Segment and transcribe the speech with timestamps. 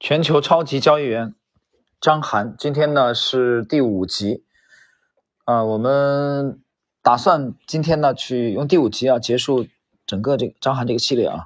[0.00, 1.34] 全球超级交易员
[2.00, 4.44] 张涵，今天呢是第五集，
[5.44, 6.62] 啊，我们
[7.02, 9.66] 打算今天呢去用第五集啊结束
[10.06, 11.44] 整个这个张涵这个系列啊，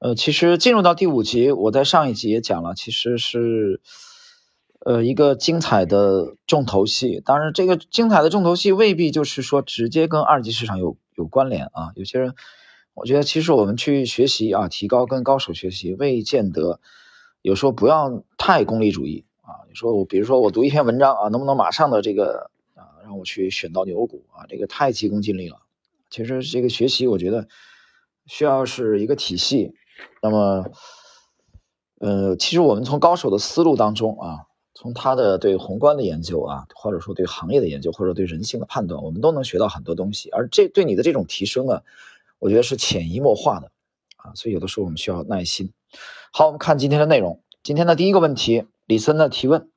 [0.00, 3.80] 呃，其实进入到第五集，我在上一集也讲了，其实是
[4.80, 12.34] 呃一个精彩的重头戏，当然这个精彩的重头戏未必就是说直接跟二级市场有有关联啊，有些人
[12.94, 16.80] 我觉得其实我们去学习啊，提高跟高手学习，未见得。
[17.48, 19.64] 有时候不要太功利主义啊！
[19.70, 24.44] 你说我，比如说我读一篇文章啊，能不能马上的这个啊，让我去选到牛股啊？
[24.50, 25.62] 这个太急功近利了。
[26.10, 27.48] 其实这个学习，我觉得
[28.26, 29.72] 需要是一个体系。
[30.20, 30.66] 那么，
[32.00, 40.28] 呃，其实我们从高手的思路当中啊，从他的对宏观的研究啊，或者说对行业的研究，或者对人性的判断，我们都能学到很多东西。
[40.28, 41.82] 而这对你的这种提升啊，
[42.40, 43.72] 我觉得是潜移默化的
[44.18, 44.34] 啊。
[44.34, 45.72] 所以有的时候我们需要耐心。
[46.32, 47.42] 好，我们看今天的内容。
[47.62, 49.70] 今天的第一个问题，李森的提问：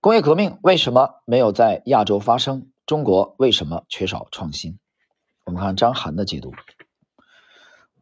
[0.00, 2.68] 工业革命为什么没有在亚洲发生？
[2.84, 4.78] 中国为什么缺少创新？
[5.44, 6.52] 我们看张涵的解读：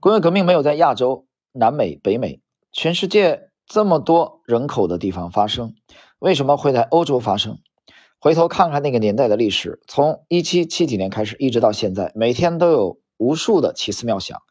[0.01, 2.41] 工业革命没有在亚洲、南美、北美，
[2.73, 5.75] 全世界这么多人口的地方发生，
[6.19, 7.59] 为什么会在欧洲发生？
[8.19, 14.43] 回头看看那个年代的历史，从一七七几年开始，一直到现在，每天都有无数的奇思妙想。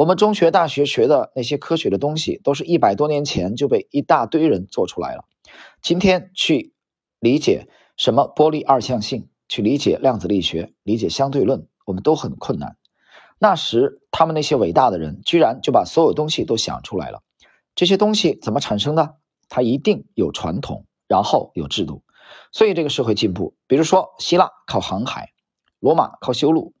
[0.00, 5.26] 我们中学、大学学的那些科学的东西，都是一百多年前就被一大堆人做出来了。
[5.82, 6.72] 今天去
[7.18, 12.78] 理解什么波粒二象性，去理解量子力学、理解相对论，我们都很困难。
[13.38, 17.22] 那时他们那些伟大的人，居然就把所有东西都想出来了。
[17.74, 19.16] 这些东西怎么产生的？
[19.50, 22.04] 它一定有传统，然后有制度。
[22.52, 25.34] 所以这个社会进步，比如说希腊靠航海，
[25.78, 26.72] 罗马靠修路。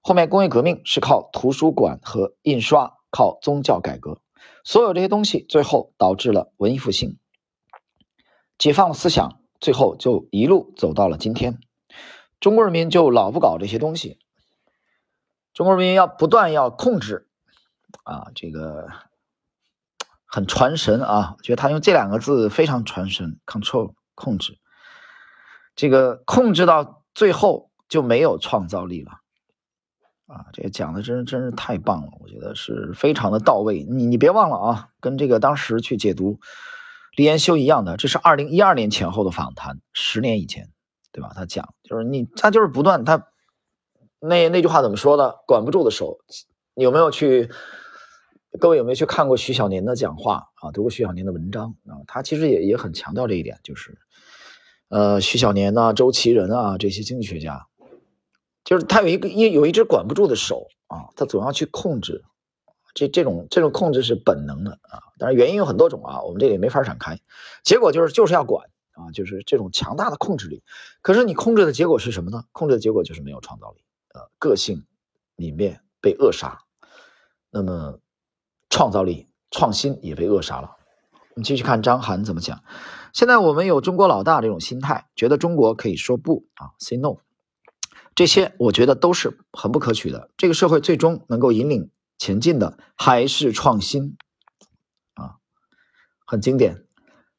[0.00, 4.20] 后面工业革命是靠图书馆和印刷，靠宗教改革，
[4.64, 7.18] 所有这些东西最后导致了文艺复兴，
[8.56, 11.58] 解放思想，最后就一路走到了今天。
[12.40, 14.18] 中国人民就老不搞这些东西，
[15.52, 17.28] 中国人民要不断要控制，
[18.04, 18.86] 啊，这个
[20.24, 24.58] 很传神啊，觉得他用这两个字非常传神，control 控制，
[25.74, 29.20] 这个控制到最后就没有创造力了。
[30.28, 33.82] 啊，这个讲的真真是太棒了，我觉得是非常的到位。
[33.82, 36.38] 你你别忘了啊，跟这个当时去解读
[37.16, 40.68] 李延修一样的，这是二零一二年前后的访谈，十年以前，
[41.12, 41.32] 对吧？
[41.34, 43.26] 他讲就是你，他就是不断他
[44.20, 45.40] 那那句话怎么说的？
[45.46, 46.18] 管不住的手，
[46.74, 47.50] 有没有去？
[48.58, 50.72] 各位有没有去看过徐小年的讲话啊？
[50.72, 52.04] 读过徐小年的文章啊？
[52.06, 53.98] 他其实也也很强调这一点，就是
[54.88, 57.67] 呃，徐小年呐、周其仁啊这些经济学家。
[58.68, 62.22] 就是他有一个一有一只管不住的手啊，他总要去控制，
[62.92, 67.18] 这这种这种控制是本能的啊，当然原因有很多种啊，我们这里没法展开。
[67.64, 70.62] 结果就是就是要管啊，就是这种强大的控制力。
[71.00, 72.44] 可是你控制的结果是什么呢？
[72.52, 73.78] 控制的结果就是没有创造力，
[74.12, 74.84] 呃，个性
[75.34, 76.60] 里面被扼杀，
[77.50, 78.00] 那么
[78.68, 80.76] 创造力、创新也被扼杀了。
[81.34, 82.62] 你继续看张涵怎么讲。
[83.14, 87.16] 现在我们有中国老大这种心态，觉得中国可以说不啊，say no。
[88.18, 90.28] 这些我觉得都是很不可取的。
[90.36, 94.16] 这个社会最终能够引领前进的还是创新，
[95.14, 95.36] 啊，
[96.26, 96.82] 很经典。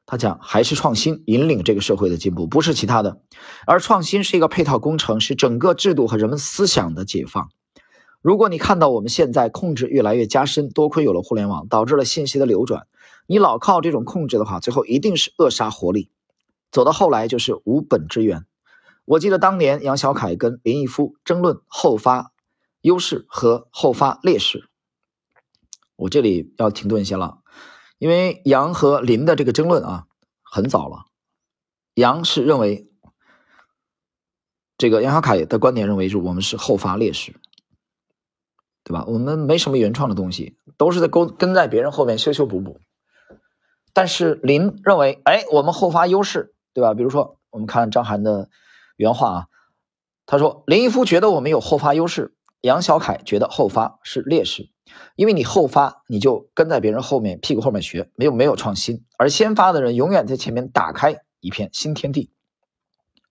[0.06, 3.20] 他讲还是创新引领这个社会的进步，不是其他的。
[3.66, 7.50] 而创新是一个配套工程，是整个制度和人们思想的解放。
[8.22, 12.86] 如果你看到我们现在控制越来越加深，多亏有了互联网，导致了信息的流转。
[13.26, 16.08] 你老靠这种控制的话，最后一定是扼杀活力，
[16.72, 18.46] 走到后来就是无本之源。
[19.10, 22.32] 我记得当年杨小凯跟林毅夫争论后发
[22.80, 24.68] 优势和后发劣势，
[25.96, 27.38] 我这里要停顿一下了，
[27.98, 30.06] 因为杨和林的这个争论啊
[30.44, 31.06] 很早了。
[31.94, 32.88] 杨是认为
[34.78, 37.34] 这个杨小凯的观点认为是我们是后发劣势，
[38.84, 39.04] 对吧？
[39.08, 42.78] 我们没什么原创的东西，都是在跟跟在别人后面修修补补。
[43.92, 46.94] 但是林认为，哎，我们后发优势，对吧？
[46.94, 48.48] 比如说，我们看张涵的。
[49.00, 49.46] 原话啊，
[50.26, 54.68] 他说林毅夫觉得我们有后发优势，杨小凯觉得后发是劣势，
[55.16, 62.30] 因为你后发你就跟在别人后面屁股后面学，没有没有创新，而先发的人永远在前面打开一片新天地，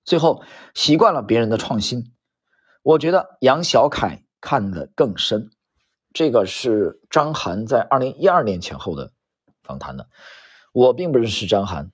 [0.03, 0.41] 最后
[0.73, 2.11] 习惯了别人的创新。
[2.81, 5.51] 我觉得杨小凯看得更深，
[6.13, 9.11] 这个是张涵在二零一二年前后的
[9.61, 10.09] 访谈的，
[10.73, 11.91] 我并不认识张涵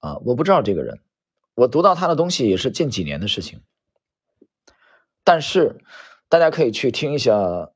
[0.00, 1.00] 啊，我不知道这个人。
[1.56, 3.62] 我读到他的东西也是近几年的事情，
[5.24, 5.82] 但是
[6.28, 7.70] 大家可以去听一下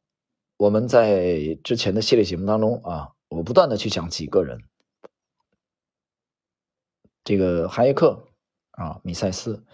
[0.58, 4.62] 我们在之前的系列节目当中啊，我不断的去讲几个人，
[7.24, 8.26] 这个哈耶克
[8.72, 9.64] 啊，米塞斯，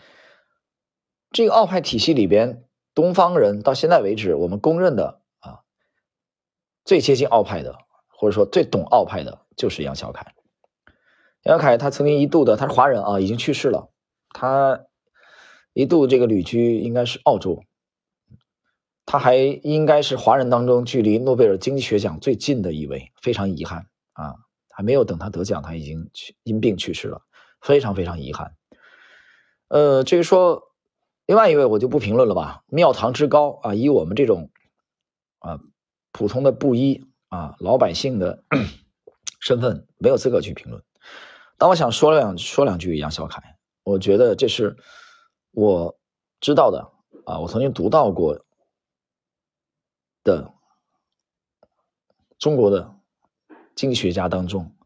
[1.32, 2.64] 这个奥派体系里边，
[2.94, 5.64] 东方人到现在为止，我们公认的啊，
[6.85, 7.76] 最接近奥派的，
[8.06, 10.32] 或者说最懂奥派的，就是杨小凯。
[11.43, 13.91] 杨小凯他曾经一度的，他是华人啊，已经去世了，
[14.38, 14.85] 他
[15.73, 17.62] 一度这个旅居应该是澳洲。
[19.06, 24.35] 他还应该是华人当中距离诺贝尔经济学奖最近的一位，非常遗憾啊，
[24.69, 27.23] 还没有等他得奖，他已经去因病去世了，
[27.62, 28.55] 非常非常遗憾。
[29.69, 30.65] 呃，至于说
[31.25, 32.62] 另外一位，我就不评论了吧。
[32.67, 34.50] 庙堂之高啊，以我们这种
[35.39, 35.61] 啊
[36.12, 38.44] 普通的布衣啊老百姓的
[39.41, 40.82] 身份，没有资格去评论。
[41.56, 43.56] 但我想说两说两句杨小凯，
[43.87, 44.77] 我觉得这是
[45.53, 45.97] 我
[46.41, 46.93] 知道的
[47.25, 48.44] 啊，我曾经读到过。
[50.25, 50.53] 的
[52.37, 52.99] 中国的
[53.77, 54.77] 经济学家当中，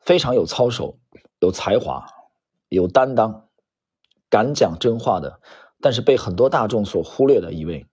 [0.00, 0.98] 非常有操守、
[1.38, 2.04] 有才华、
[2.68, 3.48] 有担当、
[4.28, 5.40] 敢讲真话的，
[5.80, 7.86] 但是被很多大众所忽略的一位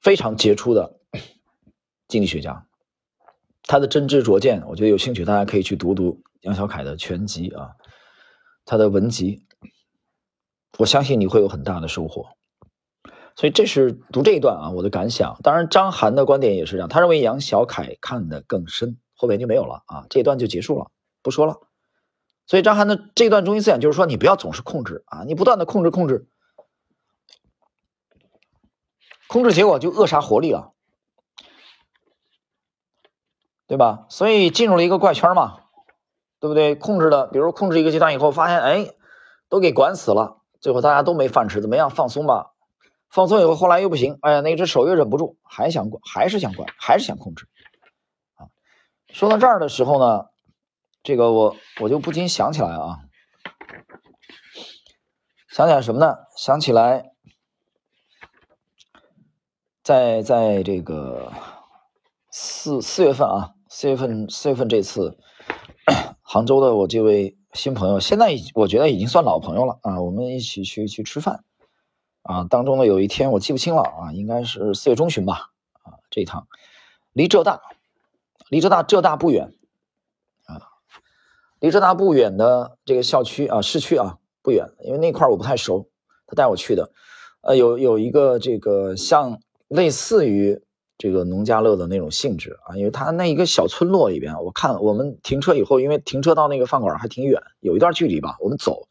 [0.00, 0.98] 非常杰出的
[2.08, 2.66] 经济学家。
[3.66, 7.72] 他的真知灼见，我觉得有兴趣大家可以去读读杨小凯的全集啊，
[8.64, 9.46] 他的文集。
[10.76, 12.26] 我相信你会有很大的收获，
[13.36, 15.38] 所以这是读这一段啊，我的感想。
[15.40, 20.90] 当然，张涵的观点也是这样，他认为杨小凯看得更深，后面就没有了啊，这一段就结束了，
[21.22, 21.60] 不说了。
[22.46, 26.26] 所以张涵的这一段中心思想就是说，你不要总是控制啊，你不断的控制控制，
[29.28, 30.73] 控制结果就扼杀活力了，
[33.66, 34.06] 对吧？
[34.08, 35.60] 所以进入了一个怪圈嘛，
[36.38, 36.74] 对不对？
[36.74, 38.88] 控制的，比如控制一个阶段以后，发现哎，
[39.48, 40.42] 都给管死了。
[40.60, 41.90] 最后大家都没饭吃，怎么样？
[41.90, 42.52] 放松吧，
[43.10, 47.46] 放松以后，后来又不行，哎呀，那只手又忍不住，还想管，还是想管，还是想控制，
[48.36, 48.48] 啊！
[49.08, 50.26] 说到这儿的时候呢，
[51.02, 53.00] 这个我我就不禁想起来啊，
[55.48, 56.16] 想起来什么呢？
[56.36, 57.12] 想起来，
[59.82, 61.30] 在在这个
[62.30, 65.18] 四四月份啊，四月份四月份这次
[66.22, 67.36] 杭州的我这位。
[67.54, 70.00] 新朋友，现在已我觉得已经算老朋友了啊！
[70.00, 71.44] 我们一起去去吃饭
[72.22, 75.52] 啊，当中呢有一天我记不清了啊，应该是四月中旬吧
[75.84, 76.48] 啊，这一趟
[77.12, 77.60] 离浙大，
[78.48, 79.52] 离浙大浙大不远
[80.46, 80.62] 啊，
[81.60, 85.88] 离浙大不远的这个校区啊，市区啊不远，因为那块我不太熟，
[86.26, 86.90] 他带我去的，
[87.40, 90.63] 呃，有有一个这个像类似于。
[90.96, 98.88] 这个农家乐的那种性质啊，因为它那一个小村落里边，我看我们停车以后，因为停车到那个饭馆还挺远，有一段距离吧，我们走，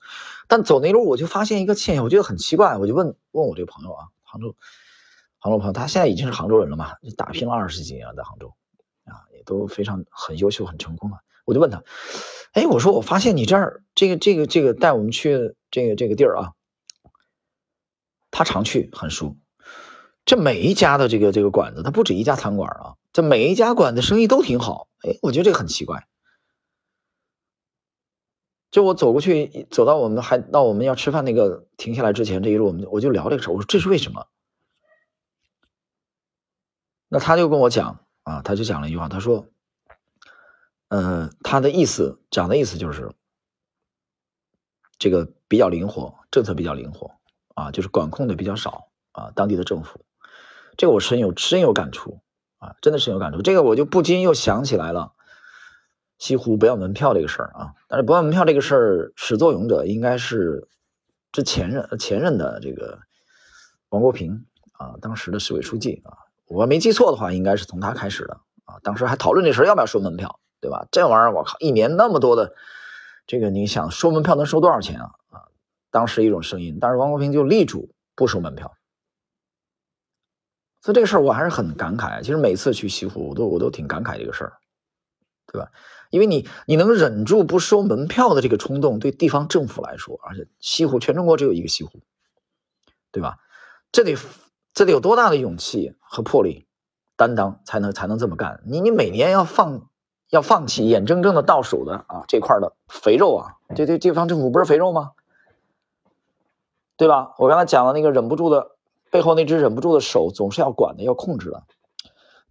[0.47, 4.53] 但走那路我就发现一个现象，我觉得很奇怪，我就问问我这个朋友啊，杭州
[5.39, 8.53] 杭州朋友，他现在已经是杭州人了嘛，打拼了二十几年在杭州，
[9.05, 11.83] 啊，也都非常很优秀很成功了，我就问他，
[12.51, 16.51] 哎，我说我发现你这儿这个这个这个带我们去这个这个地儿啊，
[18.29, 19.37] 他常去很熟。
[20.25, 24.87] 这每一家的这个这个馆子，它不止一家餐馆啊，这每一家馆子生意都挺好。
[25.01, 26.07] 哎，我觉得这个很奇怪。
[28.71, 33.53] 就我走过去，走到我们还到我们要吃饭那个停下来之前，这一路我们我就聊这个事儿。
[33.53, 34.25] 我说这是为什么？
[37.09, 39.45] 那他就跟我讲啊，他就讲了一句话，他说，
[40.87, 43.13] 嗯，他的意思讲的意思就是，
[44.97, 47.11] 这个比较灵活，政策比较灵活
[47.53, 50.02] 啊，就是管控的比较少啊，当地的政府。
[50.77, 52.21] 这个我深有深有感触
[52.57, 53.41] 啊，真的深有感触。
[53.41, 55.13] 这个我就不禁又想起来了，
[56.17, 57.73] 西湖不要门票这个事儿啊。
[57.87, 60.67] 但是不要门票这个事儿始作俑者应该是
[61.31, 62.99] 之前任前任的这个
[63.89, 68.33] 王国平啊，当时的市委书记啊，我没记错的话，应该是从他开始的
[68.65, 68.79] 啊。
[68.81, 70.87] 当时还讨论这事儿要不要收门票，对吧？
[70.91, 72.53] 这玩意儿我靠，一年那么多的
[73.27, 75.11] 这个，你想收门票能收多少钱啊？
[75.29, 75.41] 啊，
[75.91, 78.73] 当时一种声音，但是王国平就力主不收门票。
[80.83, 82.21] 所以这个事儿我还是很感慨。
[82.21, 84.53] 其实每次去西湖，我都我都挺感慨这个事儿，
[85.47, 85.71] 对吧？
[86.09, 92.01] 因为你你能忍住不收门票的这个冲动，对地方政府来说，而且西湖全中国只有一个西湖，
[93.13, 93.37] 对吧？
[93.93, 94.17] 这得
[94.73, 96.67] 这得有多大的勇气和魄力、
[97.15, 98.61] 担当，才能才能这么干？
[98.65, 99.89] 你你每年要放
[100.29, 105.11] 要放弃眼睁睁的到手的啊这块的肥肉啊，这这地方政府不是肥肉吗？
[106.97, 107.33] 对吧？
[107.37, 108.72] 我刚才讲了那个忍不住的。
[109.13, 111.67] 背后那只忍不住的手总是要管的，要控制的。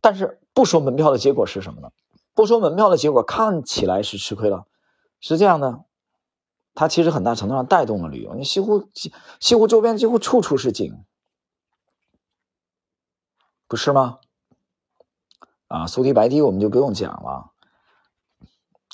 [0.00, 1.90] 但是不收门票的结果是什么呢？
[2.34, 4.66] 不收门票的结果看起来是吃亏了，
[5.18, 5.80] 实际上呢，
[6.72, 8.36] 它其实很大程度上带动了旅游。
[8.36, 8.88] 你西湖
[9.40, 11.04] 西湖周边几乎处处是景，
[13.66, 14.20] 不是吗？
[15.66, 17.50] 啊，苏堤白堤我们就不用讲了，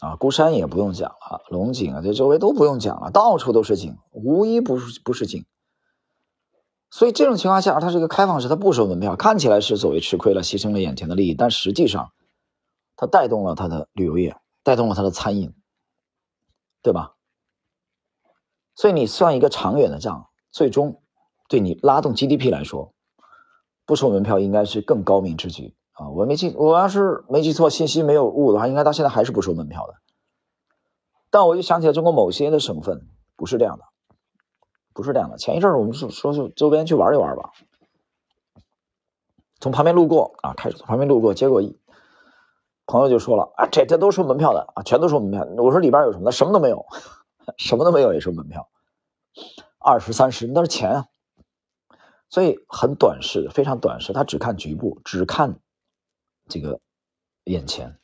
[0.01, 5.45] 啊，孤山也不用讲了，龙井啊，这周围都不用讲了，到处都是景，无一不是不是景。
[6.91, 12.13] 所以这种情况下，它是一个开放式，它不收门票，看起来是所谓吃亏了，牺牲了眼前的利益，但实际上，
[12.97, 15.55] 它带动了它的旅游业，带动了它的餐饮，
[16.83, 17.15] 对吧？
[18.75, 21.03] 所以你算一个长远的账，最终
[21.49, 22.95] 对你拉动 GDP 来说，
[23.85, 26.09] 不收门票应该是更高明之举啊！
[26.11, 29.95] 我没记，我要是没记错，信息没有误的话，应该到现在还是不收门票的。
[31.29, 33.85] 但我又想起了中国某些的省份不是这样的。
[34.99, 37.53] 不是这样的，前一阵儿我们说说是周边去玩一玩吧，
[39.61, 41.63] 从旁边路过啊，开始从旁边路过，结果
[42.85, 45.47] 朋友就说了啊，这这都收门票的啊，全都收门票。
[45.63, 46.33] 我说里边有什么？
[46.33, 46.85] 什么都没有，
[47.57, 48.69] 什么都没有也收门票，
[49.79, 51.07] 二十三十那是钱啊，
[52.29, 55.61] 所以很短视，非常短视，他只看局部，只看
[56.49, 56.81] 这个
[57.45, 57.97] 眼前。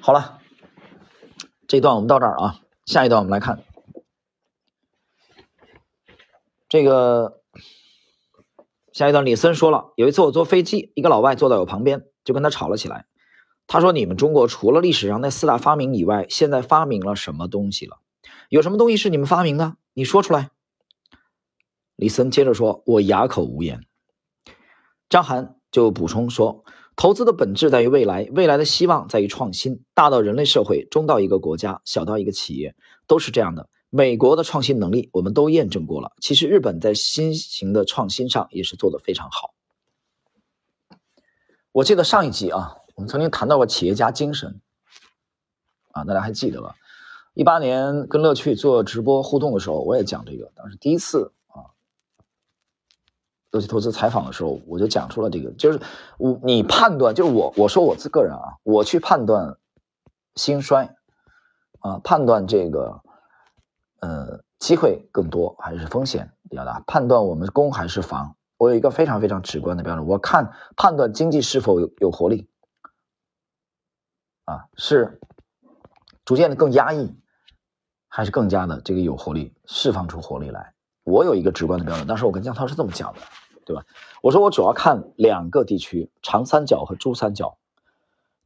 [0.00, 0.38] 好了，
[1.68, 3.62] 这一段我们到这儿啊，下一段我们来看。
[6.68, 7.42] 这个
[8.92, 13.06] 下一段，李森说了，有一次我坐飞机，一个老外坐在我旁边，就跟他吵了起来。
[13.68, 17.98] 他说：“你们中国除了历史上那四大发明以外，现在发明了什么东西了？
[18.48, 19.76] 有什么东西是你们发明的？
[19.92, 20.50] 你说出来。”
[21.96, 23.80] 李森接着说：“我哑口无言。”
[25.10, 26.64] 张涵就补充说
[26.96, 29.84] ：“投资的本质在于未来，未来的希望在于创新。
[29.94, 32.74] 大到人类社会，中到一个国家，小到一个企业，
[33.06, 36.12] 都是这样的。”美国的创新能力，我们都验证过了。
[36.20, 39.54] 其实日本在新型的创新上也是做得非常好。
[41.72, 44.60] 我记得上一集啊，我们曾经谈到过企业家精神，
[45.92, 46.74] 啊，大家还记得吧？
[47.34, 50.50] 一八年跟乐趣做直播互动的时候，我也讲这个。
[50.56, 51.70] 当时第一次啊，
[53.52, 55.80] 乐趣投资采访的时候，我就讲出了这个，就是
[56.18, 59.58] 我你判断，就是我我说我自个人啊，我去判断
[60.34, 60.94] 兴衰
[61.78, 63.00] 啊，判断这个。
[64.06, 66.80] 呃，机会更多还是风险比较大？
[66.86, 70.06] 判断我们攻还是防，我有一个非常非常直观的标准。
[70.06, 72.48] 我看判断经济是否有有活力，
[74.44, 75.18] 啊，是
[76.24, 77.16] 逐渐的更压抑，
[78.06, 80.74] 还是更加的这个有活力，释放出活力来？
[81.02, 82.06] 我有一个直观的标准。
[82.06, 83.18] 当时我跟江涛是这么讲的，
[83.64, 83.84] 对吧？
[84.22, 87.58] 我说我主要看两个地区：长三角和珠三角。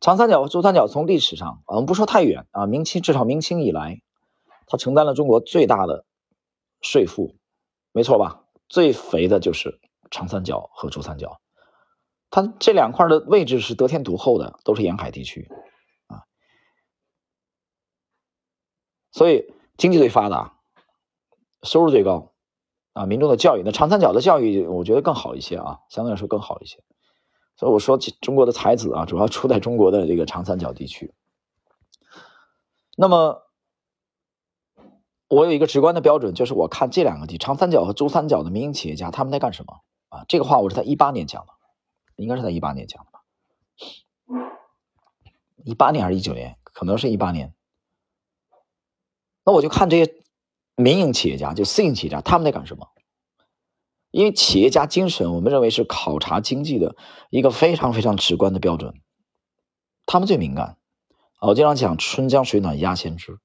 [0.00, 4.00] 长三角和珠三角从历史上，我们不说太远啊，明清至少明清以来。
[4.70, 6.04] 它承担了中国最大的
[6.80, 7.34] 税负，
[7.90, 8.44] 没错吧？
[8.68, 9.80] 最肥的就是
[10.12, 11.40] 长三角和珠三角，
[12.30, 15.50] 它这两块的位置是得天独厚的，都是沿海地区
[16.06, 16.22] 啊，
[19.10, 20.56] 所以经济最发达，
[21.64, 22.32] 收入最高
[22.92, 26.78] 啊，民众的教育，那长三角的教育我觉得更好一些啊，相对来说更好一些。
[27.56, 31.12] 所以我说中国的才子啊，主要出在中国的这个长三角地区。
[32.96, 33.49] 那么。
[35.30, 40.24] 我有一个直观的标准，就是我看这两个地，长三角和珠三角的民营企业家他们在干什么啊？
[40.26, 41.52] 这个话我是在一八年讲的，
[42.16, 43.20] 应该是在一八年讲的吧？
[45.64, 46.58] 一八年还是一九年？
[46.64, 47.54] 可能是一八年。
[49.44, 50.12] 那我就看这些
[50.74, 52.88] 民营企业家，就私营企业家他们在干什么？
[54.10, 56.96] 因为企业家精神，我们认为是考察经济的
[57.30, 58.94] 一个非常非常直观的标准。
[60.06, 60.76] 他们最敏感！
[61.40, 63.38] 我经常讲“春江水暖鸭先知”。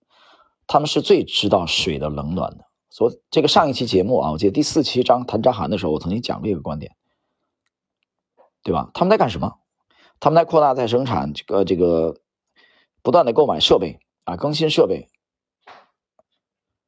[0.67, 2.65] 他们是最知道水的冷暖的。
[2.89, 6.95] 所这个上一期节目啊，我记得第四期张谈张涵的时候，我曾经讲过一个观点，
[8.63, 8.89] 对吧？
[8.93, 9.59] 他们在干什么？
[10.19, 12.21] 他们在扩大再生产，这个这个
[13.01, 15.09] 不断的购买设备啊，更新设备，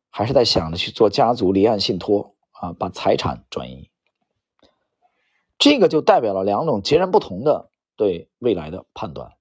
[0.10, 3.92] 还是在想着去做家族离岸信托啊，把财产转移。
[5.58, 9.36] 这个就代表了两种截然不同的对未来的判断：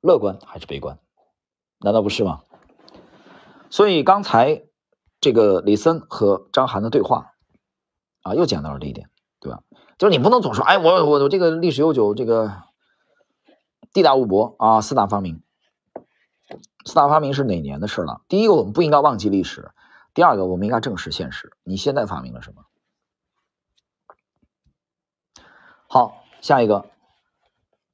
[0.00, 0.98] 乐观还是悲观？
[1.80, 2.42] 难道不是吗？
[3.70, 4.64] 所以刚才
[5.20, 7.34] 这个李森和张涵的对话
[8.22, 9.62] 啊，又讲到了这一点，对吧？
[9.98, 12.62] 就是你不能总说，哎，我我我这个历史悠久，这个
[13.92, 15.42] 地大物博啊，四大发明，
[16.84, 18.22] 四大发明是哪年的事了？
[18.28, 19.70] 第一个，我们不应该忘记历史；
[20.14, 21.52] 第二个，我们应该正视现实。
[21.62, 22.64] 你现在发明了什么？
[25.88, 26.90] 好，下一个。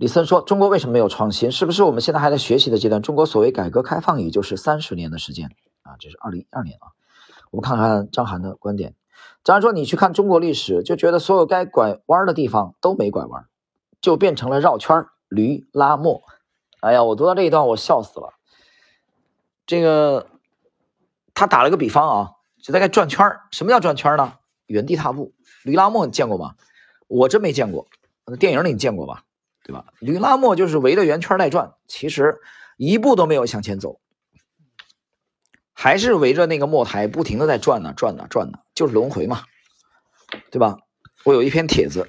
[0.05, 1.51] 李森说：“中国为什么没有创新？
[1.51, 3.01] 是不是我们现在还在学习的阶段？
[3.01, 5.47] 中国所谓改革开放，也就是三十年的时间
[5.83, 6.93] 啊，这是二零一二年啊。
[7.51, 8.95] 我们看看张涵的观点。
[9.45, 13.47] 张涵说：你去看中国历史，就觉得所有该拐弯的地方都没拐弯，
[14.03, 16.23] 就变成了绕圈驴拉磨。
[16.81, 18.35] 哎呀，我读到这一段，我笑死了。
[19.65, 20.27] 这个
[21.33, 22.33] 他打了个比方啊，
[22.63, 24.35] 就在这转圈什么叫转圈呢？
[24.67, 25.33] 原地踏步。
[25.63, 26.57] 驴拉磨你见过吗？
[27.09, 27.87] 我真没见过，
[28.39, 29.25] 电影里你见过吧？
[29.65, 29.87] 对吧？
[29.99, 32.39] 驴拉磨就是围着圆圈在转，其实
[32.77, 33.99] 一步都没有向前走，
[35.73, 39.45] 还是围着那个磨台不停的在转呢，转呢，转呢，就是轮回嘛，
[40.51, 40.77] 对吧？
[41.25, 42.07] 我有一篇帖子，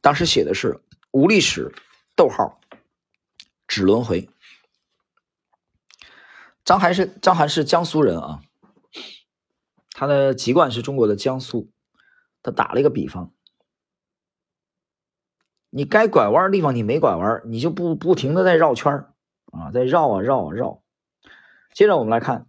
[0.00, 0.80] 当时写的是
[1.10, 1.74] 无历史，
[2.14, 2.60] 逗号，
[3.66, 4.30] 只轮回。
[6.64, 8.42] 张涵是张涵是江苏人啊，
[9.90, 11.68] 他的籍贯是中国的江苏，
[12.42, 13.32] 他打了一个比方。
[15.76, 18.94] 你该拐弯的地方你没拐弯，你就不不停的在绕圈
[19.52, 20.80] 啊，在绕啊绕啊绕。
[21.74, 22.46] 接着我们来看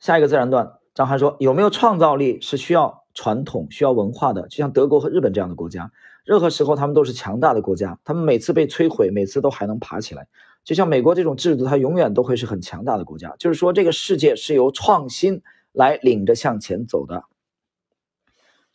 [0.00, 4.48] 下一个自然段，张翰说：“有没有创造力是需要传统、需要文化的？
[4.48, 5.92] 就像德国和日本这样的国家，
[6.24, 10.26] 任何时候他们都是强大的国家，他们每次被摧毁，每次都还能爬起来。
[10.64, 13.32] 就像美国这种制度，它永远都会是很强大的国家。
[13.38, 17.22] 就是说，这个世界是由创新来领着向前走的。”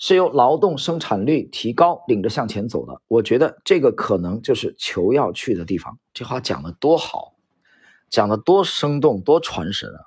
[0.02, 6.00] 是由劳动生产率提高领着向前走的，我觉得这个可能就是球要去的地方。
[6.14, 7.36] 这话讲的多好，
[8.10, 10.00] 讲的多生动，多传神啊，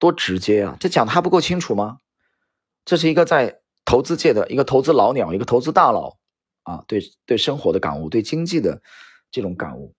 [0.00, 0.76] 多直接啊！
[0.80, 1.98] 这讲的还不够清楚吗？
[2.84, 6.16] 这是一个在投资界的一个投资老鸟，一个投资大佬
[6.64, 8.82] 啊，对对生活的感悟，对经济的
[9.30, 9.94] 这种感悟。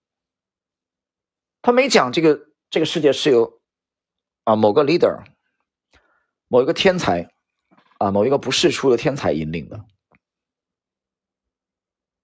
[1.62, 3.62] 他没讲这个这个世界是由
[4.44, 5.24] 啊某个 leader，
[6.50, 7.34] 某一个天才。
[7.98, 9.86] 啊，某一个不世出的天才引领的，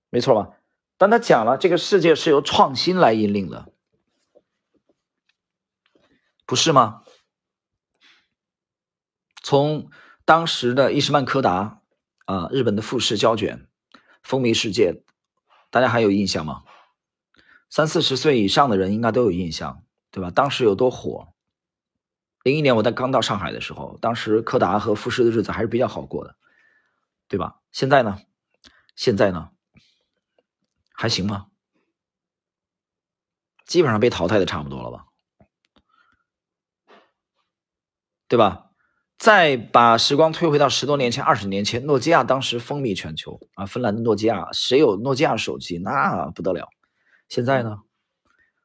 [0.10, 0.58] 没错吧？
[0.98, 3.74] 但他讲了，这个世界是由创新来引领的，
[6.46, 7.04] 不是吗？
[9.42, 9.90] 从
[10.24, 11.82] 当时的伊斯曼柯达
[12.26, 13.68] 啊，日本的富士胶卷
[14.22, 15.04] 风靡世界，
[15.70, 16.64] 大家还有印象吗？
[17.70, 20.30] 三四十岁以上的人应该都有印象，对吧？
[20.30, 21.33] 当时有多火？
[22.44, 26.36] 零一年我在刚到上海的时候，当时柯达和富士的日子还是比较好过的，
[27.28, 27.62] 对吧？
[27.72, 28.20] 现在呢？
[28.96, 29.50] 现在呢？
[30.94, 31.48] 还行吗？
[33.66, 35.06] 基本上被淘汰的差不多了吧？
[38.28, 38.72] 对吧？
[39.18, 43.66] 再把时光推回到十多年前、二十年前，诺基亚当时风靡全球啊！
[43.66, 46.68] 芬兰的诺基亚，谁有诺基亚手机那不得了。
[47.30, 47.84] 现在呢？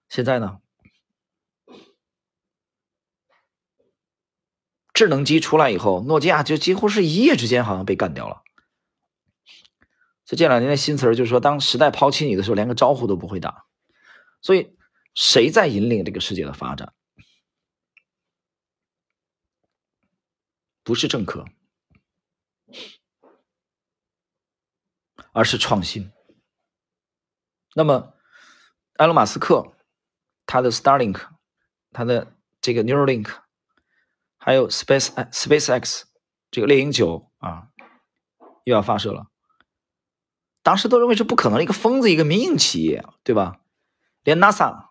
[0.09, 0.59] 现在呢？
[4.99, 8.43] 智能机出来以后，诺基亚就几乎是一夜之间好像被干掉了。
[10.25, 13.67] 就这两年的新词儿，就是说，当时代抛弃你的时候，连个招呼都不会打。
[14.43, 14.77] 所以，
[15.15, 16.93] 谁在引领这个世界的发展？
[20.83, 21.45] 不是政客，
[25.31, 26.11] 而是创新。
[27.77, 28.15] 那么，
[28.95, 29.77] 埃隆·马斯克，
[30.45, 31.29] 他的 Starlink，
[31.93, 33.33] 他的这个 Neuralink。
[34.39, 36.05] 还有 Space SpaceX
[36.51, 37.69] 这个猎鹰九啊，
[38.65, 39.27] 又要发射了。
[40.63, 43.61] 当时都认为是不可能，一个疯子，一个民营企业，对吧？
[44.23, 44.89] 连 NASA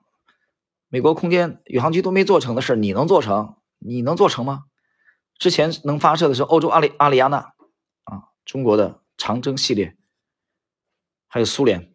[0.89, 3.57] 美国空间宇航局都没做成的事你能做成？
[3.79, 4.65] 你能做成吗？
[5.37, 7.53] 之前能发射的是欧洲阿里阿里亚纳
[8.05, 9.95] 啊，中国的长征系列，
[11.27, 11.93] 还有苏联。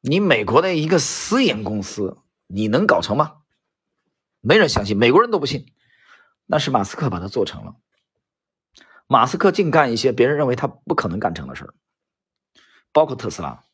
[0.00, 3.41] 你美国的一个私营公司，你能搞成吗？
[4.42, 5.72] 没人相信，美国人都不信，
[6.44, 7.76] 那是马斯克把它做成了。
[9.06, 11.74] 马斯克净干一些别人认为他不可能干成的事儿，
[12.92, 13.64] 包括特斯拉，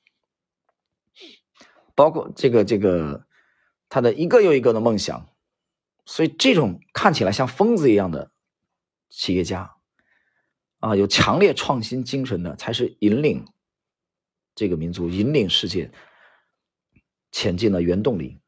[1.94, 3.26] 包括这个这个
[3.88, 5.28] 他的一个又一个的梦想。
[6.04, 8.30] 所以，这种看起来像疯子一样的
[9.10, 9.76] 企业家
[10.78, 13.46] 啊，有强烈创新精神的，才是引领
[14.54, 15.92] 这个民族、引领世界
[17.30, 18.40] 前进的原动力。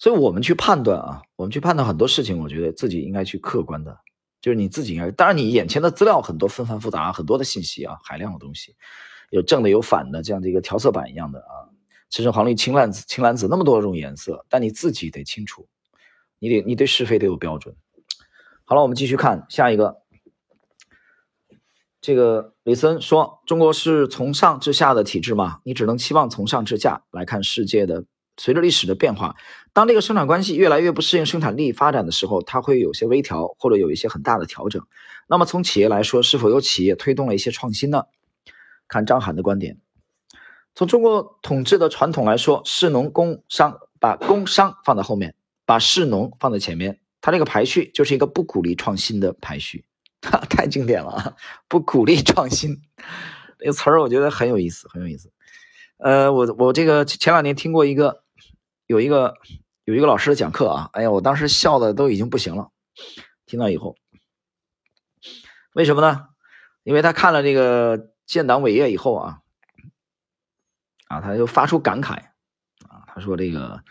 [0.00, 3.98] 所以我们去判断啊，我们去判断很多事情，我觉得自己应该去客观的，
[4.40, 5.10] 就是你自己应该。
[5.10, 8.74] 当然，你眼前的资料很多，纷繁复杂，很多的信息啊，海量的东西，
[9.28, 11.68] 有正的有反的，这样的一个调色板一样的啊，
[12.08, 15.68] 赤橙黄绿青蓝紫，青蓝紫那么多种颜色，但你自己得清楚，
[16.38, 17.76] 你得你对是非得有标准。
[18.64, 19.98] 好了，我们继续看下一个。
[22.00, 25.60] 这个李森说：“中国是从上至下的体制吗？
[25.64, 29.36] 你只能期望从上至下来看世界的。”随着历史的变化，
[29.72, 34.82] 当这个生产关系越来越不适应生产力发展的时候，它会有些微调，或者有一些很大的调整。
[35.28, 38.04] 那么从企业来说，是否有企业推动了一些创新呢？
[38.88, 39.78] 看张涵的观点。
[40.74, 45.34] 从中国统治的传统来说，士农工商，把工商放在后面，
[45.66, 49.84] 把士农放在前面，它这个排序就是一个不鼓励创新的排序，
[50.20, 51.36] 太经典了啊！
[51.68, 52.80] 不鼓励创新
[53.58, 55.30] 这个词儿，我觉得很有意思，很有意思。
[56.02, 58.22] 呃，我我这个前两年听过一个。
[58.86, 59.36] 有一个
[59.84, 62.72] 有一个老师讲课啊，哎呀，我当时笑的都已经不行了。
[63.46, 63.94] 听到以后，
[65.74, 66.26] 为什么呢？
[66.82, 69.38] 因为他看了这个建党伟业以后啊，
[71.06, 72.14] 啊，他就发出感慨
[72.88, 73.84] 啊，他说这个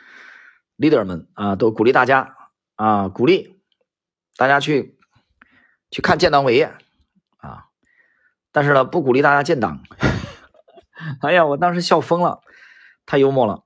[0.77, 2.35] leader 们啊，都鼓励大家
[2.75, 3.61] 啊，鼓励
[4.35, 4.99] 大家去
[5.91, 6.75] 去看建党伟业
[7.37, 7.67] 啊，
[8.51, 9.81] 但是呢，不鼓励大家建党。
[11.21, 12.41] 哎呀，我当时笑疯了，
[13.05, 13.63] 太幽默了。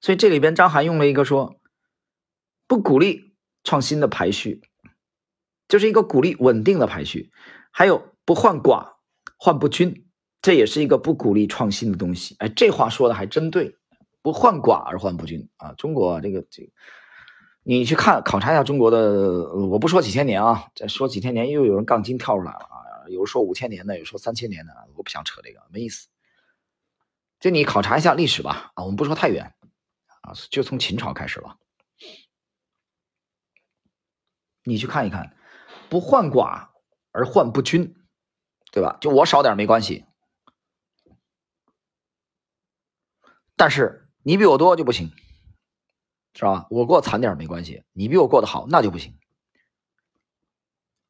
[0.00, 1.56] 所以这里边张涵用了一个说，
[2.66, 4.62] 不鼓励创新的排序，
[5.66, 7.32] 就是一个鼓励稳定的排序。
[7.70, 8.96] 还有不患寡，
[9.38, 10.06] 患不均，
[10.42, 12.36] 这也是一个不鼓励创新的东西。
[12.38, 13.76] 哎，这话说的还真对，
[14.22, 15.72] 不患寡而患不均啊。
[15.78, 16.70] 中国这个这个，
[17.62, 26.08] 你去看考察一下中国的，我不说几千年啊，再说几千年又有人杠精跳出来了啊，有人说五千年的，有说三千年的，我不想扯这个，没意思。
[27.44, 29.54] 就你考察一下历史吧，啊，我们不说太远，
[30.22, 31.58] 啊，就从秦朝开始了，
[34.62, 35.36] 你去看一看，
[35.90, 36.70] 不患寡
[37.12, 37.94] 而患不均，
[38.72, 38.96] 对吧？
[38.98, 40.06] 就我少点没关系，
[43.56, 45.12] 但是你比我多就不行，
[46.32, 46.66] 是吧？
[46.70, 49.18] 我过惨点没关系，你比我过得好那就不行，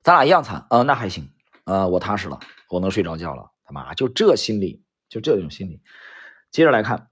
[0.02, 5.80] 咱俩一样惨，呃，那还行，呃，我踏实了，我能睡着觉了，他妈就这心理，就这种心理。
[6.54, 7.10] 接着来看，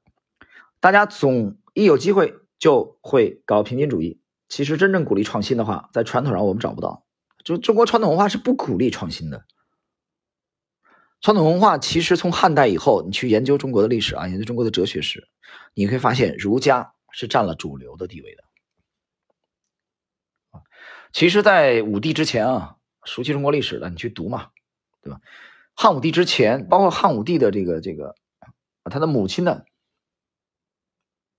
[0.79, 4.21] 大家总一有机会就会搞平均主义。
[4.49, 7.05] 其实真正鼓励创新的话，在传统上我们找不到。
[7.43, 9.45] 就中国传统文化是不鼓励创新的。
[11.21, 15.27] 传统文化其实从汉代以后，你去研究中国的历史啊，研究中国的哲学史，
[15.75, 18.45] 你会发现儒家是占了主流的地位的。
[21.13, 24.51] 其实，在武帝之前啊，熟悉中国历史的你去读嘛，
[25.03, 25.21] 对吧？
[25.75, 28.15] 汉武帝之前，包括汉武帝的这个这个。
[28.83, 29.63] 啊，他的母亲呢？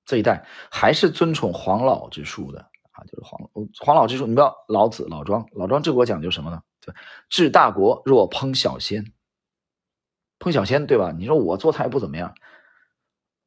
[0.05, 2.59] 这一代还是尊崇黄老之术的
[2.91, 4.27] 啊，就是黄黄老之术。
[4.27, 6.61] 你知道老子、老庄、老庄治国讲究什么呢？
[6.81, 6.93] 对，
[7.29, 9.13] 治大国若烹小鲜。
[10.39, 11.13] 烹小鲜，对吧？
[11.17, 12.35] 你说我做菜不怎么样，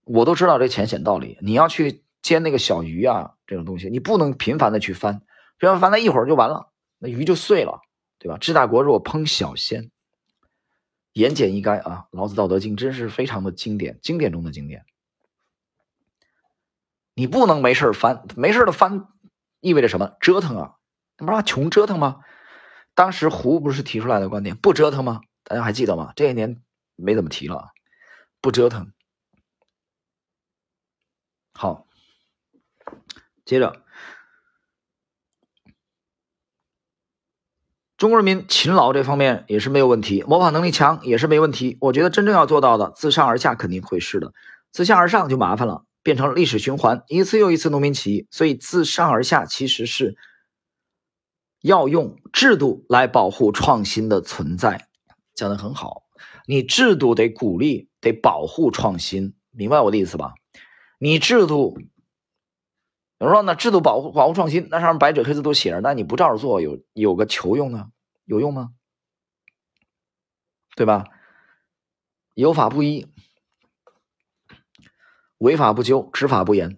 [0.05, 1.37] 我都知道这浅显道理。
[1.43, 5.21] 你要去煎那个小鱼啊，这种东西，你不能频繁的去翻，
[5.59, 7.83] 频繁翻它一会儿就完了，那鱼就碎了，
[8.19, 8.39] 对吧？
[8.39, 9.91] 治大国若烹小鲜。
[11.17, 14.85] 言简意赅啊，《老子·道德经》真是非常的经典，经典中的经典。
[17.15, 19.09] 你不能没事翻，没事的翻
[19.61, 20.15] 意味着什么？
[20.21, 20.77] 折腾啊！
[21.17, 22.21] 那不是穷折腾吗？
[22.95, 25.23] 当时胡不是提出来的观点，不折腾吗？
[25.43, 26.13] 大家还记得吗？
[26.17, 26.63] 这些年
[26.97, 27.71] 没怎么提了，
[28.43, 28.93] 不折腾。
[31.55, 31.87] 好，
[33.47, 33.86] 接着。
[37.97, 41.79] 中国人民勤劳这方面也是没有问题，模仿能力强也是没问题。
[41.81, 44.35] 我觉得真正要做到的，自上而下肯定会是的，
[44.71, 48.27] 自下而上就麻烦了，变成了历史循环，一次又一次农民起义。
[48.31, 50.19] 所以自上而下其实是
[51.63, 54.89] 要用制度来保护创新的存在，
[55.35, 56.03] 讲的很好。
[56.47, 60.35] 你制度得鼓励，得保护创新，明白我的意思吧？
[60.99, 61.79] 你制度。
[63.19, 67.91] 有人说，那制度保护保护创新，那上面白纸黑字都写着，那你不照着做，有有个球用呢？
[68.25, 68.75] 有用吗？
[70.75, 71.07] 对吧？
[72.35, 73.07] 有法不依，
[75.39, 76.77] 违法不究，执法不严，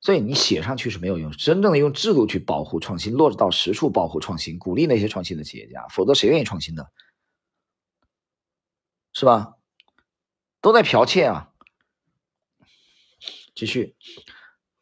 [0.00, 1.32] 所以你写上去是没有用。
[1.32, 6.84] 真正的用制度去保护创新，落实到实处保护创新，鼓励那些创新的企业家，否则谁愿意创新呢？
[9.12, 9.56] 是吧？
[10.60, 11.52] 都在剽窃啊！
[13.56, 13.96] 继续。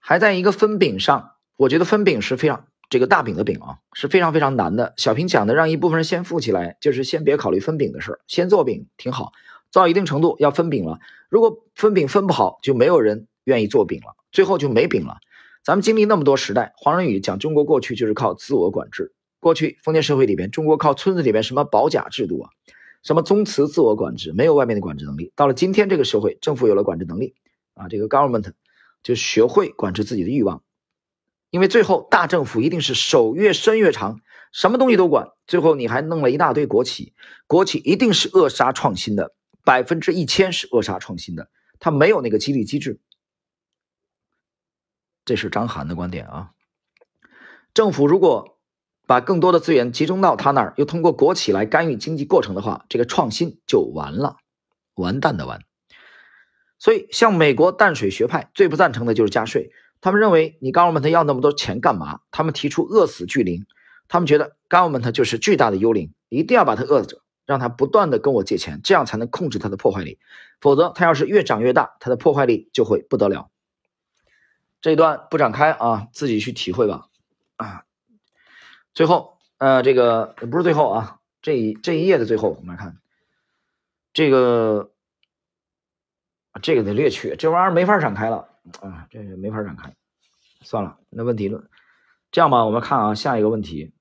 [0.09, 4.95] 还在一个分饼上，我觉得分饼是非常这个大饼的饼啊，是非常非常难的。
[4.97, 9.33] 小平讲的让一部分人先富起来，就是先别考虑分饼的事儿，先做饼挺好，
[9.73, 11.01] 做到一定程度要分饼了。
[11.29, 15.17] 如果分饼分不好，就没有人愿意做饼了，最后就没饼了。
[15.65, 22.51] 咱们经历那么多时代，黄仁宇讲中国过去就是靠自我管制，过去封建社会里边，中国靠村子里边什么保甲制度啊，
[23.03, 25.33] 什么宗祠自我管制，没有外面的管制能力。
[25.35, 27.35] 到了今天这个社会，政府有了管制能力
[27.75, 28.53] 啊，这个 government。
[29.07, 30.65] 就学会管制自己的欲望，
[31.51, 35.29] 因为最后大政府一定是手越伸越长，什么东西都管。
[35.47, 37.15] 最后你还弄了一大堆国企，
[37.47, 39.33] 国企一定是扼杀创新的，
[39.65, 42.99] 百分之一千是扼杀创新的，它没有那个激励机制。
[45.25, 46.51] 这是张涵的观点啊。
[47.75, 48.59] 政府如果
[49.07, 54.39] 把更多的资源集中到他那儿，又通过国企来干预经济过程的话，这个创新就完了，
[54.97, 55.61] 完蛋的完。
[56.79, 59.71] 所以，像美国淡水学派最不赞成的就是加税。
[60.01, 62.21] 他们认为你 government 要那么多钱干嘛？
[62.31, 63.67] 他们提出饿死巨灵。
[64.09, 70.19] 他们觉得 government 就是巨大的幽灵，一定要把它饿着，让它不断的跟我借钱，这样才能控制它的破坏力。
[70.61, 73.51] 否则，它要是越长越大，它的破坏力就会不得了。
[74.81, 77.09] 这一段不展开啊，自己去体会吧。
[77.57, 77.85] 啊，
[78.95, 82.99] 最后，呃，这个不是最后啊，这一这一页的最后，我们来看
[84.13, 84.93] 这个，
[86.63, 88.49] 这个得略去，这玩意儿没法展开了
[88.81, 89.95] 啊，这个没法展开，
[90.63, 91.69] 算了，那问题论
[92.31, 93.93] 这样吧，我们看啊，下一个问题。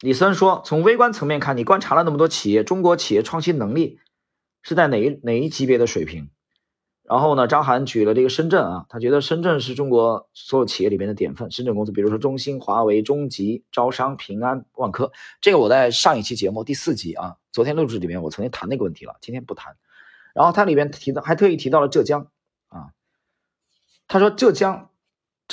[0.00, 4.00] 李森说：“从微观层面看，你观察了那么多企业，中国企业创新能力
[4.62, 6.28] 是在哪一哪一级别的水平？”
[7.04, 11.50] 然后呢，张涵举了这个深圳啊，他觉得深圳是中国所有企业里面的典范。
[11.50, 19.76] 深圳公司，比如说中兴、华为、中集、招商、平安、万科，这个我在上一期节目第四集啊，昨天录制里面我曾经谈那个问题了，今天不谈。
[20.34, 22.30] 然后他里边提到，还特意提到了浙江
[22.68, 22.92] 啊，
[24.06, 24.90] 他说浙江，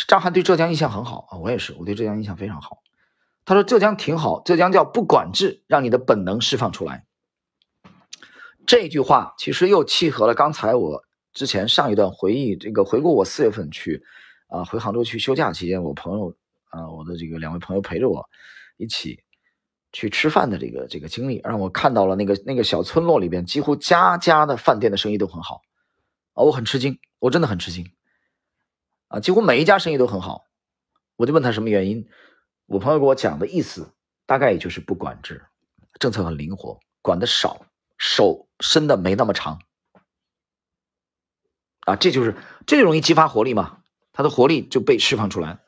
[0.07, 2.81] 张涵对浙江印象很好啊，我也是，我对浙江印象非常好。
[3.43, 7.05] 他说：“浙江挺好，浙江叫不管制，让你的本能释放出来。”
[8.67, 14.03] 这句话其实又契合了刚才我之前上一段回忆，这个回顾我四月份去
[14.47, 16.35] 啊回杭州去休假期间，我朋友
[16.69, 18.29] 啊我的这个两位朋友陪着我
[18.77, 19.23] 一起
[19.93, 25.61] 去吃饭的这个这个经历，让我看到了那个那个小村落里边几乎家家的饭店的生意都很好
[26.33, 27.91] 啊，我很吃惊，我真的很吃惊
[29.09, 30.45] 啊，几乎每一家生意都很好，
[31.17, 32.07] 我就问他什么原因。
[32.67, 33.93] 我朋友给我讲的意思，
[34.25, 35.43] 大概也就是不管制，
[35.99, 37.65] 政策很灵活，管的少，
[37.97, 39.59] 手伸的没那么长，
[41.81, 43.79] 啊，这就是这就容易激发活力嘛，
[44.13, 45.59] 他的活力就被释放出来。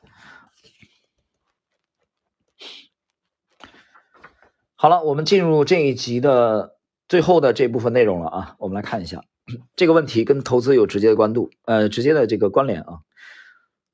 [4.84, 6.76] 好了，我们进入这一集的
[7.08, 9.24] 最后的这部分内容了啊，我们来看一下
[9.76, 12.98] 这个问题跟投资有直接的关度，呃，直接的这个关联啊。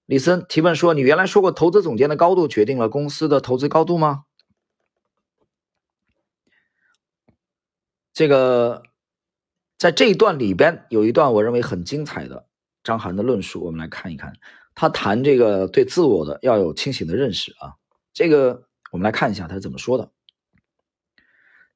[0.06, 4.24] 李森提问说：“你原来说过，投资总监的高度决定了公司的投资高度吗？”
[8.12, 8.82] 这个
[9.78, 12.46] 在这一段里边有一段我认为很精彩的
[12.82, 14.32] 张涵的论述，我们来看一看。
[14.74, 17.74] 他谈这个对自我的要有清醒的认识啊，
[18.12, 20.10] 这个我们来看一下他是怎么说的。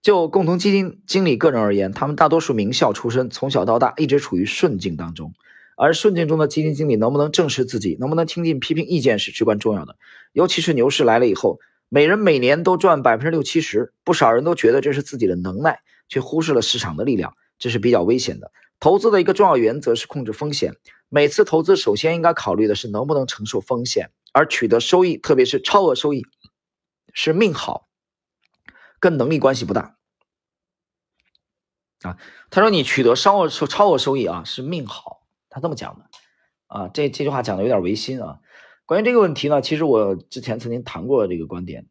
[0.04, 5.32] 就共同基金经理个人而言，他们大多数名校出身，从小到大一直处于顺境当中。
[5.76, 9.96] 而顺境中的基金经理能不能正视自己，能不能听进批评意见是至关重要的。
[10.34, 18.52] 尤其是牛市来了以后，每人每年都赚百分之六七十，不少人都觉得这是自己的能耐，却忽视了市场的力量，这是比较危险的。
[18.80, 20.74] 投资的一个重要原则是控制风险。
[21.08, 26.26] 每次投资首先应该考虑的是能不能承受风险，而取得收益，特别是超额收益，
[27.14, 27.88] 是命好，
[29.04, 29.98] 跟能力关系不大。
[32.00, 32.16] 啊，
[32.48, 35.26] 他说你取得超额收超额收益啊，是命好。
[35.50, 36.08] 他这么讲的，
[36.68, 38.40] 啊，这这句话讲的有点违心啊。
[38.86, 41.86] 关于这个问题呢，其实我之前曾经谈过这个观点。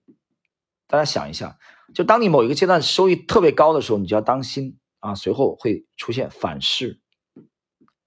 [0.87, 1.59] 大家想一下，
[1.93, 6.99] 就当你某一个阶段收益特别高的时候，你就要当心啊，随后会出现反噬。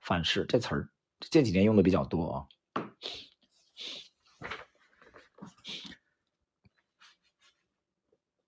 [0.00, 0.90] 反噬这词儿
[1.30, 2.36] 这几年用的比较多啊。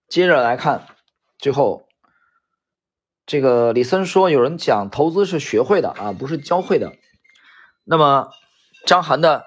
[0.09, 0.87] 接着来看，
[1.38, 1.87] 最后。
[3.27, 6.94] 这个李森说，有人讲投资是学会的啊，不是教会的。
[7.85, 8.31] 那么
[8.87, 9.44] 张涵的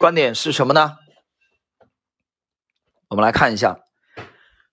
[0.00, 0.98] 观点是什么呢？
[3.06, 3.78] 我们来看一下，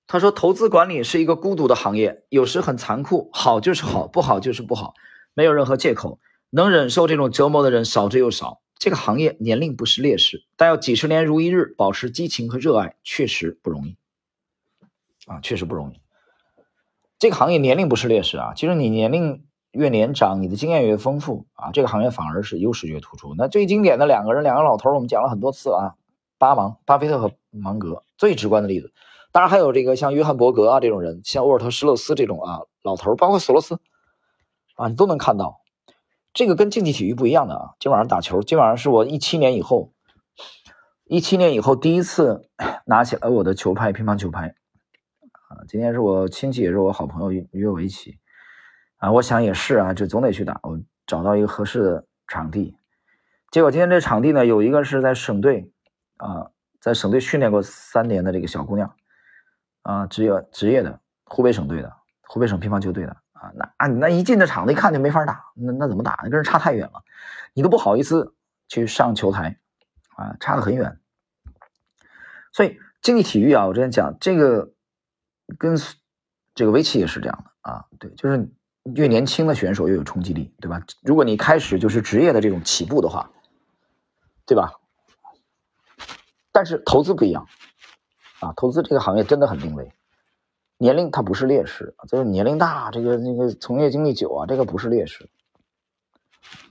[0.08, 4.96] 他说，投资管理是一个孤独的行业，有时很残酷，好就是好，不好就是不好，
[5.36, 6.20] 没有任何借口。
[6.50, 8.62] 能忍受这种折磨的人少之又少。
[8.80, 13.97] 这个行业年龄不是劣势，但要几十年如一日保持激情和热爱，确实不容易
[15.28, 16.02] 啊，确实不容易。
[17.20, 23.36] 这个行业年龄不是劣势啊，其实你年龄越年长，你的经验越丰富啊，这个行业反而是优势越突出。
[23.38, 25.94] 那最经典的两个人，两个老头，我们讲了很多次啊，
[26.38, 28.92] 巴芒、巴菲特和芒格，最直观的例子。
[29.32, 33.80] 当然还有这个像约翰伯格啊这种人，像沃尔特施洛斯这种啊老头，包括索罗斯
[34.76, 35.62] 啊，你都能看到。
[36.34, 39.92] 这个跟竞技体育不一样的啊，今晚上打球，今晚上是我一七年以后，
[41.06, 42.48] 一七年以后第一次
[42.86, 44.56] 拿起了我的球拍，乒乓球拍。
[45.48, 48.20] 啊，今天是我亲戚，也是我好朋友约我一起，
[48.98, 50.60] 啊，我想也是啊，就总得去打。
[50.64, 52.76] 我找到一个合适的场地，
[53.50, 55.72] 结果今天这场地呢，有一个是在省队，
[56.18, 58.94] 啊，在省队训练过三年的这个小姑娘，
[59.84, 66.20] 啊，职业职业的湖北省队的，湖北省乒乓球队的，啊，那啊，那一进这场子一看就没法打，那那怎么打？
[66.24, 67.02] 那跟人差太远了，
[67.54, 68.36] 你都不好意思
[68.68, 69.58] 去上球台，
[70.18, 71.00] 啊，差得很远。
[72.52, 74.74] 所以竞技体育啊，我之前讲这个。
[75.58, 75.78] 跟
[76.54, 78.50] 这个围棋也是这样的啊，对，就是
[78.96, 80.82] 越年轻的选手越有冲击力，对吧？
[81.04, 83.30] 如果你开始就是职业的这种起步的话，
[84.46, 84.74] 对吧？
[86.52, 87.48] 但是投资不一样
[88.40, 89.92] 啊，投资这个行业真的很另类，
[90.78, 95.30] 年龄它不是劣势，就是年龄大，这个那个从业经历久啊，这个不是劣势，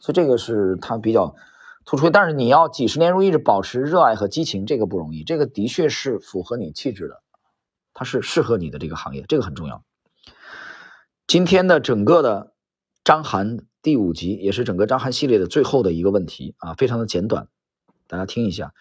[0.00, 1.36] 所以这个是它比较
[1.84, 2.10] 突出。
[2.10, 7.22] 但是你要几十年如一日保持热爱和激情，这个不容易，这个的确是符合你气质的。
[7.98, 9.82] 它是适合你的这个行业，这个很重要。
[11.26, 12.52] 今天的整个的
[13.02, 17.48] 章邯第五集，也是整个章邯系列的最后的一个问题啊，非常的简短，
[18.06, 18.74] 大家听一下。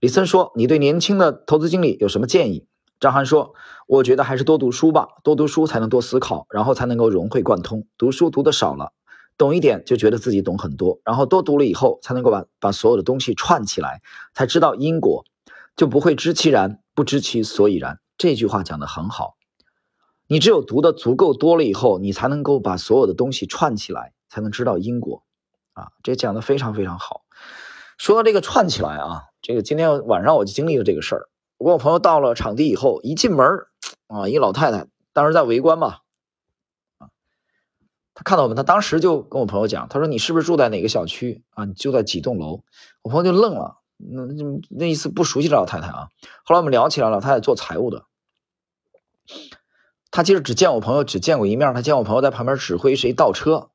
[0.00, 2.66] 李森说：“你对年轻的投资经理有什么建议？”
[2.98, 3.54] 张涵说
[3.86, 7.86] ：“我觉得还是多读书吧，多读书才能多思考，然后才能够融会贯通。
[7.96, 8.92] 读书读的少了，
[9.36, 14.02] 懂一点就觉得自己懂很多，然后多读了以后，才能够把把所有的东西串起来，
[14.34, 15.24] 才知道因果，
[15.76, 19.36] 就不会知其然不知其所以然。”这句话讲的很好。
[20.26, 25.22] 你只有读的足够多了以后，你才能够把所有的东西串起来，才能知道因果，
[25.72, 27.22] 啊，这讲的非常非常好。
[27.96, 31.28] 说到这个串起来啊，这个今天晚上我就经历了这个事儿。
[31.56, 33.46] 我跟我朋友到了场地以后，一进门
[34.06, 35.96] 啊，一老太太当时在围观嘛，
[36.98, 37.08] 啊，
[38.14, 41.64] 她看到我们，她当时就跟我朋友讲，她说你是不是住在哪个小区啊？
[41.64, 42.62] 你就在几栋楼？
[43.00, 46.08] 我朋友就愣了，那那那意思不熟悉这老太太啊。
[46.44, 48.06] 后来我们聊起来，老太太做财务的。
[50.10, 51.74] 他其实只见我朋友，只见过一面。
[51.74, 53.70] 他见我朋友在旁边指挥谁倒车，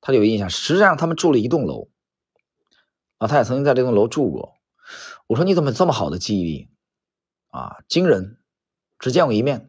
[0.00, 0.50] 他就有印象。
[0.50, 1.88] 实际上他们住了一栋楼，
[3.18, 4.54] 啊，他也曾经在这栋楼住过。
[5.28, 6.70] 我说你怎么这么好的记忆力
[7.50, 8.38] 啊，惊人！
[8.98, 9.68] 只见过一面。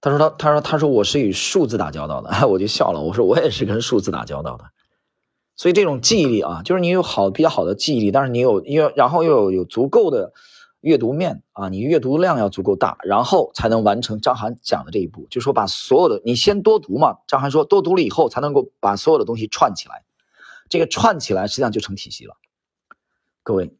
[0.00, 3.00] 他说他他说他说我是与数字打交道的， 我就笑了。
[3.00, 4.70] 我说我也是跟数字打交道的。
[5.56, 10.32] 所以这种记忆力啊，就是你有好比较好的记忆力，但是你有因为然后又有有足够的。
[10.82, 17.16] 阅读面啊，你阅读量要足够大，然后才能完成张涵讲的这一步，就说把所有的你先多读嘛。
[17.26, 20.04] 张涵说多读了以后才能够把所有的东西串起来，
[20.68, 22.36] 这个串起来实际上就成体系了。
[23.42, 23.74] 各位，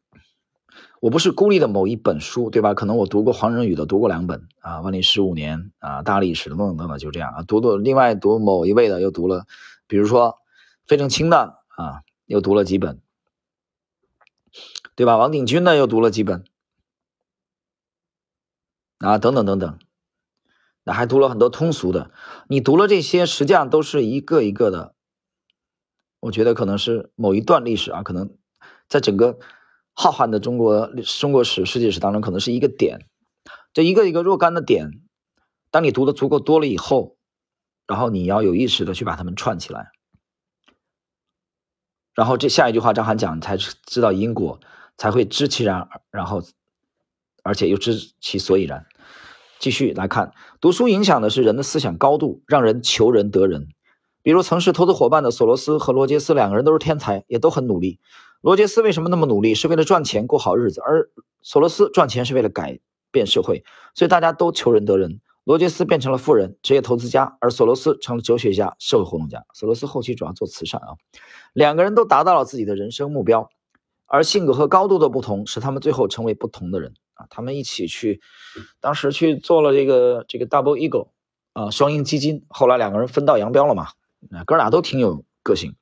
[0.99, 2.73] 我不是孤立的某一本书，对吧？
[2.73, 7.43] 可能我读过黄仁宇的，读过两本啊，万历十五年啊，大历史等等等等，就这样啊。
[7.43, 9.45] 读读另外读某一位的又读了，
[9.87, 10.39] 比如说
[10.87, 12.99] 费正清的啊，又读了几本，
[14.95, 15.15] 对吧？
[15.15, 16.43] 王鼎钧的又读了几本。
[18.97, 19.77] 啊，等等等等，
[20.83, 22.09] 那还读了很多通俗的。
[22.49, 24.95] 你读了这些，实际上都是一个一个的。
[26.19, 28.35] 我觉得可能是某一段历史啊，可能
[28.89, 29.37] 在整个
[29.93, 33.07] 浩瀚的中国中国史、世界史当中，可能是一个点。
[33.71, 35.03] 这一个一个若干的点，
[35.69, 37.17] 当你读的足够多了以后，
[37.85, 39.91] 然后你要有意识的去把它们串起来。
[42.17, 44.59] 然后这下一句话，张涵讲，才知道因果，
[44.97, 46.41] 才会知其然，然后。
[47.43, 48.85] 而且又知其所以然。
[49.57, 53.69] 继续来看，读书影响的是人的思想高度，让人求人得人。
[54.21, 58.01] 比如曾是投资伙伴的索罗斯和罗杰斯两个人都是天才，也都很努力。
[58.41, 59.55] 罗杰斯为什么那么努力？
[59.55, 61.09] 是为了赚钱过好日子，而
[61.41, 62.79] 索罗斯赚钱是为了改
[63.11, 63.63] 变社会。
[63.93, 65.21] 所以大家都求人得人。
[65.47, 69.45] 罗杰斯变成了富人、职业投资家，而索罗斯成了哲学家、社会活动家。
[69.53, 70.99] 索罗斯后期主要做慈善啊。
[71.53, 73.47] 两个人都达到了自己的人生目标，
[74.07, 76.95] 而性格和高度的不同，使他们最后成为不同的人。
[77.13, 78.19] 啊，他们一起去，
[78.81, 81.07] 当时去做了这个这个 Double Eagle
[81.53, 82.43] 啊，双鹰基金。
[82.49, 83.87] 后来两个人分道扬镳了嘛。
[84.31, 85.77] 啊，哥俩都挺有个性。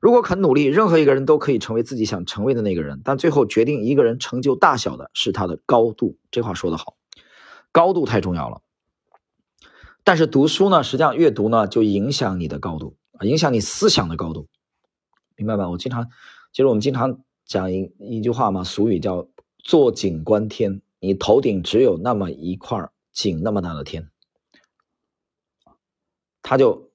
[0.00, 3.02] 如果肯努力，任何一个人都可以成为自己想成为的那个人。
[3.04, 6.16] 但最后决定一个人成就大小的是他的高度。
[6.30, 6.94] 这话说得好，
[7.78, 8.62] 高度太重要了。
[10.02, 14.48] 但是读书呢，实际上阅读呢，就影响你的高度啊，影响你思想的高度，
[15.36, 15.68] 明白吧？
[15.68, 16.08] 我经常，
[16.52, 19.28] 其实我们经常讲一一句话嘛，俗语叫。
[19.60, 24.08] 坐井观天，你头顶只有那么一块井那么大的天，
[26.40, 26.90] 他就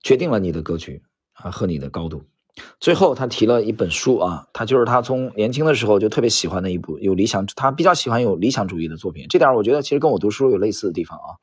[0.00, 1.02] 决定了你的格局
[1.34, 2.24] 啊和你的高度。
[2.78, 9.26] 最后他提了一本书啊，他就是他从年轻的时候就特别喜欢的一部有理想，他比较喜欢有理想主义的作品。
[9.28, 11.34] 这点我觉得其实跟我读书有类似的地方啊，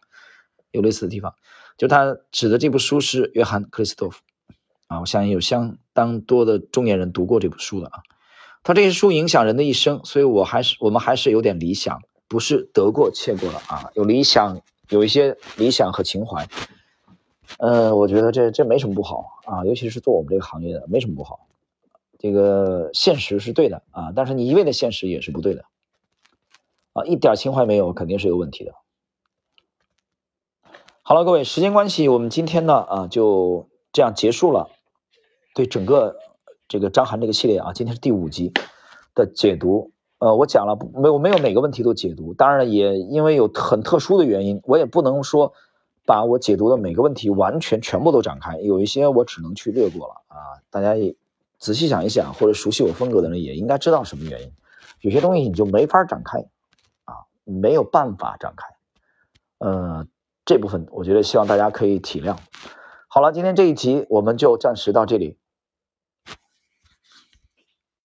[0.71, 1.33] 有类似的地方。
[1.77, 4.19] 就他指的这部书是约翰克里斯托夫
[4.87, 8.03] 啊，我相信有相当多的中年人读过这部书的啊。
[8.63, 16.47] 他这些书影响人的一生，所以我还是我们还是有点理想，不是得过且过了啊，有理想，有一些理想和情怀。
[17.59, 21.47] 呃，我觉得这这没什么不好啊，尤其是做我们这个行业的，没什么不好。
[22.17, 25.65] 这个现实是对的啊，但是你一味的现实也是不对的
[26.93, 28.73] 啊，一点情怀没有肯定是有问题的。
[31.01, 34.69] 好了，各位，时间关系，我们今天呢啊就这样结束了，
[35.55, 36.17] 对整个。
[36.67, 38.53] 这个章邯这个系列啊，今天是第五集
[39.13, 39.91] 的解读。
[40.19, 45.51] 呃，我讲了没有没有每个问题都解读，当然了，也因为有很特殊的原因，我也不能说
[46.05, 50.35] 把我解读的每个问题完全全部都展开，有一些我只能去略过了啊。
[50.69, 51.15] 大家也
[51.57, 54.51] 仔细想一想，或者熟悉我风格的人也应该知道什么原因。
[55.01, 56.39] 有些东西你就没法展开
[57.05, 58.67] 啊，没有办法展开。
[59.59, 60.07] 呃，
[60.45, 62.35] 这部分我觉得希望大家可以体谅。
[63.07, 65.37] 好了，今天这一集我们就暂时到这里。